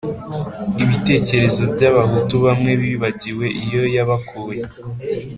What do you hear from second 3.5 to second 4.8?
iyo yabakuye.